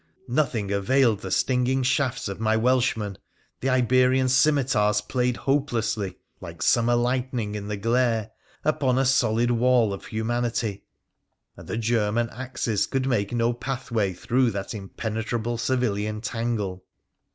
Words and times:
Nothing 0.27 0.71
availed 0.71 1.19
the 1.19 1.29
stinging 1.29 1.83
shafts 1.83 2.27
of 2.27 2.39
my 2.39 2.57
Welshmen, 2.57 3.19
the 3.59 3.69
Iberian 3.69 4.29
scimitars 4.29 4.99
played 5.01 5.37
hopelessly 5.37 6.17
(like 6.39 6.63
summer 6.63 6.95
lightning 6.95 7.53
in 7.53 7.67
the 7.67 7.77
glare) 7.77 8.31
upon 8.65 8.97
a 8.97 9.05
solid 9.05 9.51
wall 9.51 9.93
of 9.93 10.05
humanity, 10.05 10.85
and 11.55 11.67
the 11.67 11.77
German 11.77 12.31
axes 12.31 12.87
could 12.87 13.05
make 13.05 13.31
no 13.31 13.53
path 13.53 13.91
way 13.91 14.11
through 14.11 14.49
that 14.49 14.73
impenetrable 14.73 15.59
civilian 15.59 16.19
tangle. 16.19 16.83